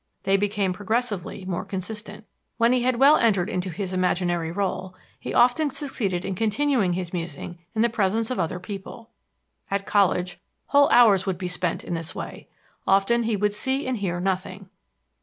[0.23, 2.25] They became progressively more consistent....
[2.57, 7.13] When he had well entered into his imaginary rôle, he often succeeded in continuing his
[7.13, 9.11] musing in the presence of other people.
[9.69, 12.47] At college, whole hours would be spent in this way;
[12.87, 14.71] often he would see and hear nothing."